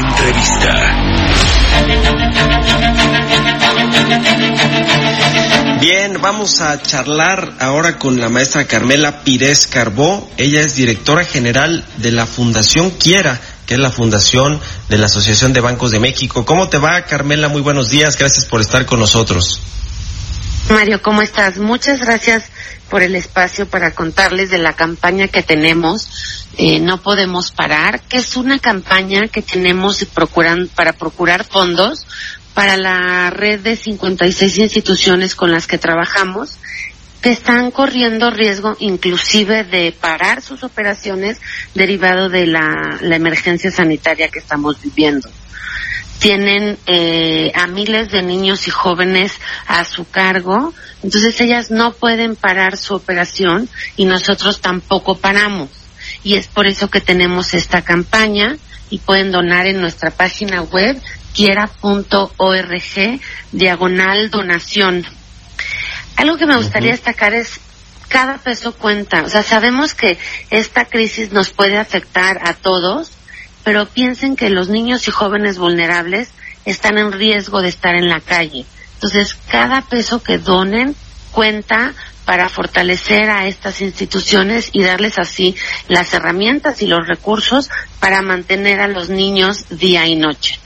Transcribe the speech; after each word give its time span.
today. 0.00 0.34
Bien, 5.80 6.20
vamos 6.20 6.60
a 6.60 6.80
charlar 6.80 7.54
ahora 7.60 7.98
con 7.98 8.18
la 8.18 8.28
maestra 8.28 8.66
Carmela 8.66 9.22
Pires 9.22 9.66
Carbó. 9.66 10.28
Ella 10.36 10.62
es 10.62 10.76
directora 10.76 11.24
general 11.24 11.84
de 11.98 12.12
la 12.12 12.26
Fundación 12.26 12.90
Quiera, 12.90 13.40
que 13.66 13.74
es 13.74 13.80
la 13.80 13.90
fundación 13.90 14.60
de 14.88 14.98
la 14.98 15.06
Asociación 15.06 15.52
de 15.52 15.60
Bancos 15.60 15.90
de 15.90 16.00
México. 16.00 16.44
¿Cómo 16.44 16.68
te 16.68 16.78
va, 16.78 17.02
Carmela? 17.02 17.48
Muy 17.48 17.60
buenos 17.60 17.90
días. 17.90 18.16
Gracias 18.18 18.46
por 18.46 18.60
estar 18.60 18.86
con 18.86 18.98
nosotros. 18.98 19.60
Mario, 20.70 21.02
¿cómo 21.02 21.20
estás? 21.20 21.58
Muchas 21.58 22.00
gracias 22.00 22.44
por 22.88 23.02
el 23.02 23.14
espacio 23.16 23.68
para 23.68 23.90
contarles 23.90 24.48
de 24.50 24.56
la 24.58 24.72
campaña 24.72 25.28
que 25.28 25.42
tenemos, 25.42 26.46
eh, 26.56 26.80
No 26.80 27.02
Podemos 27.02 27.50
Parar, 27.50 28.00
que 28.00 28.16
es 28.16 28.36
una 28.36 28.58
campaña 28.58 29.28
que 29.28 29.42
tenemos 29.42 30.02
procuran, 30.06 30.68
para 30.74 30.94
procurar 30.94 31.44
fondos 31.44 32.06
para 32.54 32.78
la 32.78 33.28
red 33.30 33.60
de 33.60 33.76
56 33.76 34.58
instituciones 34.58 35.34
con 35.34 35.50
las 35.52 35.66
que 35.66 35.76
trabajamos 35.76 36.56
que 37.20 37.30
están 37.30 37.70
corriendo 37.70 38.30
riesgo 38.30 38.76
inclusive 38.78 39.64
de 39.64 39.92
parar 39.92 40.40
sus 40.40 40.62
operaciones 40.62 41.40
derivado 41.74 42.28
de 42.30 42.46
la, 42.46 42.98
la 43.00 43.16
emergencia 43.16 43.70
sanitaria 43.70 44.28
que 44.28 44.38
estamos 44.38 44.80
viviendo 44.80 45.28
tienen 46.24 46.78
eh, 46.86 47.52
a 47.54 47.66
miles 47.66 48.10
de 48.10 48.22
niños 48.22 48.66
y 48.66 48.70
jóvenes 48.70 49.38
a 49.66 49.84
su 49.84 50.08
cargo, 50.08 50.72
entonces 51.02 51.38
ellas 51.42 51.70
no 51.70 51.92
pueden 51.92 52.34
parar 52.34 52.78
su 52.78 52.94
operación 52.94 53.68
y 53.98 54.06
nosotros 54.06 54.62
tampoco 54.62 55.18
paramos. 55.18 55.68
Y 56.22 56.36
es 56.36 56.46
por 56.46 56.66
eso 56.66 56.88
que 56.88 57.02
tenemos 57.02 57.52
esta 57.52 57.82
campaña 57.82 58.56
y 58.88 59.00
pueden 59.00 59.32
donar 59.32 59.66
en 59.66 59.82
nuestra 59.82 60.12
página 60.12 60.62
web 60.62 60.98
quiera.org 61.34 63.20
diagonal 63.52 64.30
donación. 64.30 65.04
Algo 66.16 66.38
que 66.38 66.46
me 66.46 66.56
gustaría 66.56 66.92
destacar 66.92 67.34
es 67.34 67.60
cada 68.08 68.38
peso 68.38 68.72
cuenta. 68.72 69.24
O 69.24 69.28
sea, 69.28 69.42
sabemos 69.42 69.92
que 69.92 70.16
esta 70.48 70.86
crisis 70.86 71.32
nos 71.32 71.50
puede 71.50 71.76
afectar 71.76 72.40
a 72.48 72.54
todos, 72.54 73.10
pero 73.64 73.86
piensen 73.86 74.36
que 74.36 74.50
los 74.50 74.68
niños 74.68 75.08
y 75.08 75.10
jóvenes 75.10 75.58
vulnerables 75.58 76.30
están 76.64 76.98
en 76.98 77.12
riesgo 77.12 77.62
de 77.62 77.68
estar 77.68 77.94
en 77.94 78.08
la 78.08 78.20
calle. 78.20 78.66
Entonces, 78.94 79.34
cada 79.50 79.82
peso 79.82 80.22
que 80.22 80.38
donen 80.38 80.94
cuenta 81.32 81.94
para 82.24 82.48
fortalecer 82.48 83.28
a 83.28 83.46
estas 83.46 83.80
instituciones 83.82 84.70
y 84.72 84.82
darles 84.82 85.18
así 85.18 85.56
las 85.88 86.14
herramientas 86.14 86.80
y 86.80 86.86
los 86.86 87.06
recursos 87.06 87.70
para 88.00 88.22
mantener 88.22 88.80
a 88.80 88.88
los 88.88 89.10
niños 89.10 89.66
día 89.68 90.06
y 90.06 90.16
noche. 90.16 90.58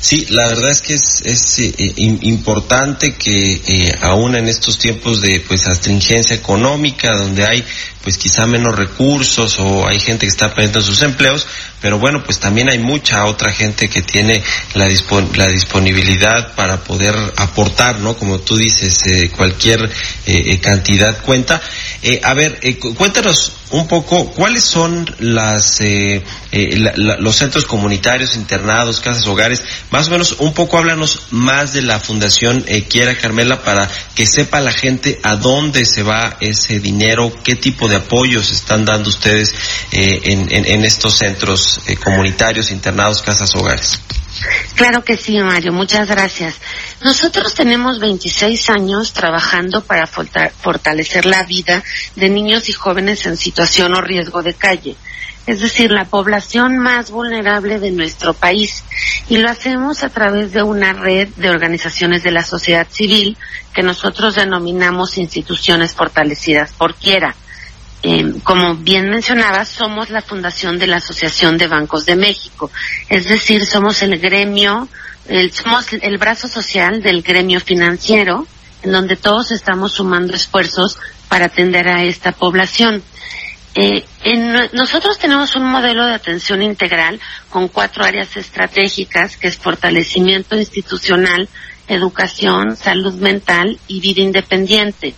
Sí, 0.00 0.26
la 0.28 0.46
verdad 0.48 0.70
es 0.70 0.82
que 0.82 0.94
es, 0.94 1.22
es 1.24 1.58
eh, 1.58 1.74
eh, 1.78 1.92
importante 1.96 3.14
que 3.14 3.62
eh, 3.66 3.98
aún 4.02 4.34
en 4.34 4.46
estos 4.46 4.78
tiempos 4.78 5.22
de 5.22 5.40
pues 5.40 5.66
astringencia 5.66 6.36
económica, 6.36 7.16
donde 7.16 7.44
hay 7.44 7.64
pues 8.02 8.18
quizá 8.18 8.46
menos 8.46 8.76
recursos 8.76 9.58
o 9.60 9.86
hay 9.86 10.00
gente 10.00 10.26
que 10.26 10.30
está 10.30 10.52
perdiendo 10.52 10.82
sus 10.82 11.02
empleos, 11.02 11.46
pero 11.80 11.98
bueno, 11.98 12.22
pues 12.24 12.40
también 12.40 12.68
hay 12.68 12.78
mucha 12.78 13.24
otra 13.26 13.52
gente 13.52 13.88
que 13.88 14.02
tiene 14.02 14.42
la, 14.74 14.88
la 15.34 15.48
disponibilidad 15.48 16.54
para 16.54 16.82
poder 16.82 17.14
aportar, 17.36 18.00
¿no? 18.00 18.16
Como 18.16 18.40
tú 18.40 18.56
dices, 18.56 19.06
eh, 19.06 19.30
cualquier 19.30 19.88
eh, 20.26 20.58
cantidad 20.60 21.22
cuenta. 21.22 21.60
Eh, 22.02 22.20
a 22.22 22.34
ver, 22.34 22.60
cuéntanos 22.96 23.52
un 23.70 23.86
poco 23.86 24.30
cuáles 24.32 24.64
son 24.64 25.08
las 25.20 25.80
los 26.96 27.36
centros 27.36 27.64
comunitarios, 27.64 28.36
internados, 28.36 29.00
casas, 29.00 29.26
hogares, 29.26 29.62
más 29.90 30.08
o 30.08 30.10
menos 30.10 30.36
un 30.38 30.52
poco 30.52 30.78
háblanos 30.78 31.28
más 31.30 31.72
de 31.72 31.82
la 31.82 32.00
Fundación 32.00 32.64
Quiera 32.88 33.14
Carmela 33.14 33.62
para 33.62 33.88
que 34.14 34.26
sepa 34.26 34.60
la 34.60 34.72
gente 34.72 35.20
a 35.22 35.36
dónde 35.36 35.84
se 35.84 36.02
va 36.02 36.36
ese 36.40 36.80
dinero, 36.80 37.32
qué 37.42 37.56
tipo 37.56 37.88
de 37.88 37.96
apoyos 37.96 38.50
están 38.50 38.84
dando 38.84 39.08
ustedes 39.08 39.54
eh, 39.92 40.20
en, 40.24 40.84
estos 40.84 41.18
centros 41.18 41.80
eh, 41.86 41.96
comunitarios, 41.96 42.70
internados, 42.70 43.22
casas, 43.22 43.54
hogares? 43.54 44.00
Claro 44.74 45.04
que 45.04 45.16
sí, 45.16 45.38
Mario. 45.38 45.72
Muchas 45.72 46.08
gracias. 46.08 46.56
Nosotros 47.04 47.54
tenemos 47.54 47.98
26 47.98 48.70
años 48.70 49.12
trabajando 49.12 49.82
para 49.82 50.06
fortalecer 50.06 51.26
la 51.26 51.42
vida 51.42 51.82
de 52.16 52.28
niños 52.28 52.68
y 52.68 52.72
jóvenes 52.72 53.26
en 53.26 53.36
situación 53.36 53.94
o 53.94 54.00
riesgo 54.00 54.42
de 54.42 54.54
calle 54.54 54.96
es 55.46 55.60
decir, 55.60 55.90
la 55.90 56.04
población 56.04 56.78
más 56.78 57.10
vulnerable 57.10 57.80
de 57.80 57.90
nuestro 57.90 58.32
país. 58.32 58.84
Y 59.28 59.38
lo 59.38 59.50
hacemos 59.50 60.04
a 60.04 60.08
través 60.08 60.52
de 60.52 60.62
una 60.62 60.92
red 60.92 61.28
de 61.36 61.50
organizaciones 61.50 62.22
de 62.22 62.30
la 62.30 62.44
sociedad 62.44 62.86
civil 62.88 63.36
que 63.74 63.82
nosotros 63.82 64.36
denominamos 64.36 65.18
instituciones 65.18 65.92
fortalecidas 65.92 66.72
por 66.72 66.94
quiera. 66.94 67.34
Eh, 68.04 68.34
como 68.42 68.76
bien 68.76 69.10
mencionaba, 69.10 69.64
somos 69.64 70.10
la 70.10 70.22
fundación 70.22 70.78
de 70.78 70.88
la 70.88 70.96
Asociación 70.96 71.56
de 71.56 71.68
Bancos 71.68 72.06
de 72.06 72.16
México. 72.16 72.70
Es 73.08 73.28
decir, 73.28 73.64
somos 73.66 74.02
el 74.02 74.18
gremio, 74.18 74.88
somos 75.52 75.92
el 75.92 76.18
brazo 76.18 76.48
social 76.48 77.02
del 77.02 77.22
gremio 77.22 77.60
financiero, 77.60 78.46
en 78.82 78.92
donde 78.92 79.16
todos 79.16 79.50
estamos 79.52 79.92
sumando 79.92 80.34
esfuerzos 80.34 80.98
para 81.28 81.46
atender 81.46 81.88
a 81.88 82.02
esta 82.02 82.32
población. 82.32 83.02
Eh, 83.74 84.04
nosotros 84.72 85.18
tenemos 85.18 85.56
un 85.56 85.64
modelo 85.64 86.04
de 86.04 86.14
atención 86.14 86.62
integral 86.62 87.20
con 87.48 87.68
cuatro 87.68 88.04
áreas 88.04 88.36
estratégicas, 88.36 89.36
que 89.36 89.48
es 89.48 89.56
fortalecimiento 89.56 90.56
institucional, 90.56 91.48
educación, 91.88 92.76
salud 92.76 93.14
mental 93.14 93.78
y 93.88 94.00
vida 94.00 94.20
independiente. 94.20 95.14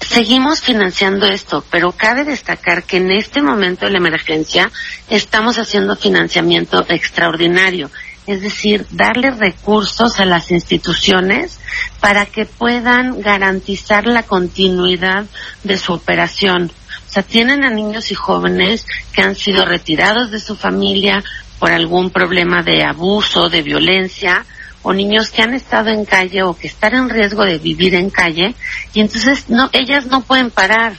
Seguimos 0.00 0.60
financiando 0.60 1.26
esto, 1.26 1.64
pero 1.70 1.92
cabe 1.92 2.24
destacar 2.24 2.84
que 2.84 2.96
en 2.96 3.10
este 3.10 3.42
momento 3.42 3.84
de 3.84 3.92
la 3.92 3.98
emergencia 3.98 4.70
estamos 5.08 5.58
haciendo 5.58 5.96
financiamiento 5.96 6.84
extraordinario, 6.88 7.90
es 8.28 8.42
decir, 8.42 8.86
darle 8.90 9.30
recursos 9.30 10.20
a 10.20 10.26
las 10.26 10.50
instituciones 10.50 11.58
para 11.98 12.26
que 12.26 12.44
puedan 12.44 13.22
garantizar 13.22 14.06
la 14.06 14.22
continuidad 14.22 15.24
de 15.64 15.78
su 15.78 15.94
operación. 15.94 16.70
O 17.08 17.10
sea, 17.10 17.22
tienen 17.22 17.64
a 17.64 17.70
niños 17.70 18.10
y 18.12 18.14
jóvenes 18.14 18.86
que 19.14 19.22
han 19.22 19.34
sido 19.34 19.64
retirados 19.64 20.30
de 20.30 20.40
su 20.40 20.56
familia 20.56 21.24
por 21.58 21.72
algún 21.72 22.10
problema 22.10 22.62
de 22.62 22.84
abuso, 22.84 23.48
de 23.48 23.62
violencia, 23.62 24.44
o 24.82 24.92
niños 24.92 25.30
que 25.30 25.40
han 25.40 25.54
estado 25.54 25.88
en 25.88 26.04
calle 26.04 26.42
o 26.42 26.56
que 26.56 26.66
están 26.66 26.94
en 26.94 27.08
riesgo 27.08 27.44
de 27.44 27.58
vivir 27.58 27.94
en 27.94 28.10
calle 28.10 28.54
y 28.92 29.00
entonces 29.00 29.48
no 29.48 29.70
ellas 29.72 30.06
no 30.06 30.20
pueden 30.20 30.50
parar 30.50 30.94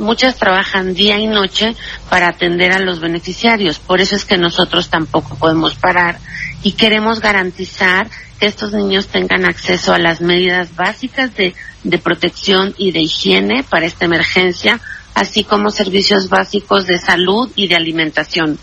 muchas 0.00 0.36
trabajan 0.36 0.94
día 0.94 1.18
y 1.18 1.26
noche 1.26 1.76
para 2.08 2.28
atender 2.28 2.72
a 2.72 2.80
los 2.80 3.00
beneficiarios. 3.00 3.78
Por 3.78 4.00
eso 4.00 4.16
es 4.16 4.24
que 4.24 4.36
nosotros 4.36 4.90
tampoco 4.90 5.36
podemos 5.36 5.74
parar 5.74 6.18
y 6.62 6.72
queremos 6.72 7.20
garantizar 7.20 8.08
que 8.38 8.46
estos 8.46 8.72
niños 8.72 9.08
tengan 9.08 9.44
acceso 9.44 9.92
a 9.92 9.98
las 9.98 10.20
medidas 10.20 10.74
básicas 10.74 11.34
de, 11.36 11.54
de 11.84 11.98
protección 11.98 12.74
y 12.76 12.92
de 12.92 13.00
higiene 13.00 13.62
para 13.62 13.86
esta 13.86 14.06
emergencia 14.06 14.80
así 15.14 15.44
como 15.44 15.70
servicios 15.70 16.28
básicos 16.28 16.86
de 16.86 16.98
salud 16.98 17.50
y 17.54 17.68
de 17.68 17.76
alimentación 17.76 18.58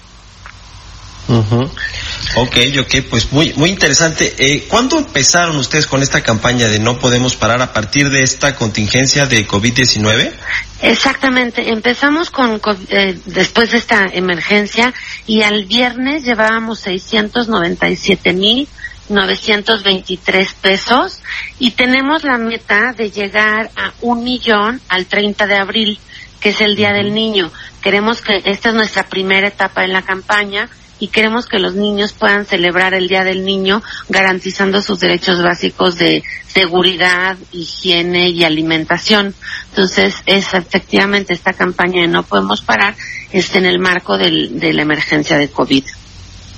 Ok, 1.29 2.57
ok, 2.79 2.95
pues 3.09 3.31
muy, 3.31 3.53
muy 3.53 3.69
interesante. 3.69 4.33
Eh, 4.37 4.65
¿Cuándo 4.67 4.97
empezaron 4.97 5.57
ustedes 5.57 5.85
con 5.85 6.01
esta 6.01 6.21
campaña 6.21 6.67
de 6.67 6.79
no 6.79 6.99
podemos 6.99 7.35
parar 7.35 7.61
a 7.61 7.73
partir 7.73 8.09
de 8.09 8.23
esta 8.23 8.55
contingencia 8.55 9.25
de 9.25 9.47
COVID-19? 9.47 10.31
Exactamente, 10.81 11.69
empezamos 11.69 12.29
con 12.29 12.61
eh, 12.89 13.17
después 13.25 13.71
de 13.71 13.77
esta 13.77 14.05
emergencia 14.05 14.93
y 15.25 15.41
al 15.41 15.65
viernes 15.65 16.23
llevábamos 16.23 16.79
697 16.79 18.33
mil 18.33 18.67
923 19.09 20.53
pesos 20.53 21.19
y 21.59 21.71
tenemos 21.71 22.23
la 22.23 22.37
meta 22.37 22.93
de 22.93 23.09
llegar 23.09 23.71
a 23.75 23.93
un 24.01 24.23
millón 24.23 24.81
al 24.89 25.05
30 25.05 25.47
de 25.47 25.55
abril, 25.55 25.99
que 26.41 26.49
es 26.49 26.61
el 26.61 26.75
Día 26.75 26.91
del 26.91 27.13
Niño 27.13 27.51
queremos 27.87 28.21
que 28.21 28.41
esta 28.43 28.69
es 28.69 28.75
nuestra 28.75 29.03
primera 29.03 29.47
etapa 29.47 29.85
en 29.85 29.93
la 29.93 30.01
campaña 30.01 30.67
y 30.99 31.07
queremos 31.07 31.45
que 31.45 31.59
los 31.59 31.75
niños 31.75 32.13
puedan 32.13 32.45
celebrar 32.45 32.93
el 32.93 33.07
Día 33.07 33.23
del 33.23 33.45
Niño 33.45 33.83
garantizando 34.09 34.81
sus 34.81 34.99
derechos 34.99 35.41
básicos 35.41 35.97
de 35.97 36.23
seguridad, 36.47 37.37
higiene 37.51 38.29
y 38.29 38.43
alimentación. 38.43 39.35
Entonces, 39.69 40.15
es 40.25 40.53
efectivamente 40.53 41.33
esta 41.33 41.53
campaña 41.53 42.01
de 42.01 42.07
No 42.07 42.23
Podemos 42.23 42.61
Parar 42.61 42.95
está 43.31 43.57
en 43.57 43.65
el 43.65 43.79
marco 43.79 44.17
del, 44.17 44.59
de 44.59 44.73
la 44.73 44.81
emergencia 44.81 45.37
de 45.37 45.49
COVID. 45.49 45.83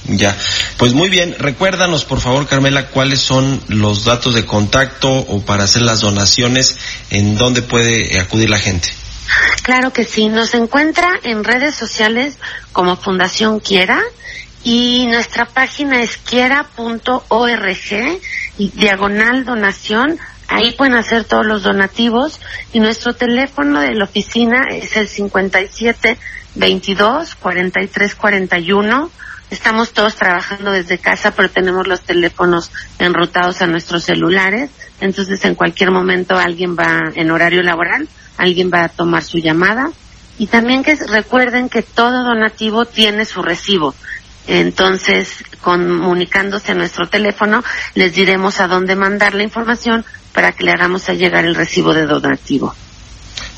Ya, 0.08 0.36
pues 0.78 0.94
muy 0.94 1.10
bien, 1.10 1.36
recuérdanos 1.38 2.06
por 2.06 2.20
favor 2.20 2.48
Carmela 2.48 2.88
cuáles 2.88 3.20
son 3.20 3.62
los 3.68 4.06
datos 4.06 4.34
de 4.34 4.46
contacto 4.46 5.10
o 5.12 5.42
para 5.42 5.66
hacer 5.66 5.84
las 5.84 6.00
donaciones, 6.00 6.78
en 7.12 7.36
dónde 7.36 7.62
puede 7.62 8.20
acudir 8.20 8.50
la 8.50 8.58
gente. 8.58 8.90
Claro 9.64 9.94
que 9.94 10.04
sí, 10.04 10.30
nos 10.30 10.54
encuentra 10.54 11.08
en 11.24 11.44
redes 11.44 11.76
sociales 11.76 12.38
como 12.72 12.96
Fundación 12.96 13.60
Quiera 13.60 14.02
y 14.64 15.08
nuestra 15.08 15.46
página 15.46 16.02
es 16.02 16.18
quiera.org 16.18 18.20
y 18.58 18.70
diagonal 18.70 19.46
donación. 19.46 20.18
Ahí 20.48 20.72
pueden 20.72 20.96
hacer 20.96 21.26
todos 21.26 21.46
los 21.46 21.64
donativos 21.64 22.40
y 22.74 22.80
nuestro 22.80 23.14
teléfono 23.14 23.82
de 23.82 23.94
la 23.94 24.06
oficina 24.06 24.64
es 24.72 24.98
el 24.98 25.08
57 25.08 26.18
22 26.56 27.36
43 27.36 28.16
41. 28.16 29.12
Estamos 29.52 29.94
todos 29.94 30.16
trabajando 30.16 30.72
desde 30.72 31.00
casa, 31.00 31.32
pero 31.32 31.50
tenemos 31.50 31.88
los 31.88 32.02
teléfonos 32.02 32.72
enrutados 33.00 33.62
a 33.62 33.68
nuestros 33.68 34.04
celulares. 34.04 34.70
Entonces, 35.00 35.44
en 35.46 35.56
cualquier 35.56 35.92
momento 35.92 36.38
alguien 36.38 36.76
va 36.76 37.12
en 37.16 37.32
horario 37.32 37.64
laboral, 37.64 38.08
alguien 38.40 38.72
va 38.74 38.86
a 38.86 38.90
tomar 38.90 39.24
su 39.24 39.38
llamada. 39.38 39.92
Y 40.38 40.48
también 40.48 40.84
que 40.84 40.96
recuerden 40.96 41.70
que 41.70 41.82
todo 41.82 42.24
donativo 42.24 42.86
tiene 42.86 43.26
su 43.26 43.42
recibo. 43.42 43.94
Entonces, 44.48 45.44
comunicándose 45.62 46.72
a 46.72 46.76
nuestro 46.76 47.08
teléfono, 47.08 47.64
les 47.94 48.16
diremos 48.16 48.60
a 48.60 48.68
dónde 48.68 48.96
mandar 48.96 49.36
la 49.36 49.44
información 49.44 50.06
para 50.34 50.54
que 50.54 50.64
le 50.64 50.72
hagamos 50.72 51.10
a 51.10 51.14
llegar 51.14 51.46
el 51.46 51.56
recibo 51.56 51.94
de 51.94 52.06
donativo. 52.06 52.74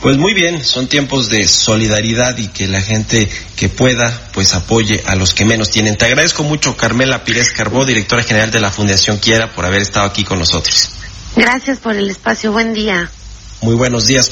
Pues 0.01 0.18
muy 0.18 0.33
bien, 0.33 0.63
son 0.63 0.88
tiempos 0.88 1.30
de 1.30 1.48
solidaridad 1.48 2.36
y 2.39 2.48
que 2.48 2.68
la 2.68 2.81
gente 2.81 3.30
que 3.56 3.69
pueda, 3.69 4.30
pues 4.34 4.56
apoye 4.56 5.04
a 5.06 5.16
los 5.16 5.36
que 5.36 5.45
menos 5.45 5.69
tienen. 5.69 5.95
Te 5.95 6.06
agradezco 6.06 6.44
mucho, 6.44 6.75
Carmela 6.75 7.24
Pires 7.24 7.51
Carbó, 7.51 7.86
directora 7.86 8.24
general 8.24 8.50
de 8.50 8.60
la 8.60 8.72
Fundación 8.72 9.19
Quiera, 9.19 9.54
por 9.54 9.63
haber 9.66 9.84
estado 9.84 10.07
aquí 10.07 10.24
con 10.24 10.39
nosotros. 10.39 10.89
Gracias 11.36 11.77
por 11.77 11.95
el 11.95 12.10
espacio. 12.10 12.51
Buen 12.51 12.74
día. 12.74 13.12
Muy 13.62 13.75
buenos 13.75 14.07
días. 14.07 14.31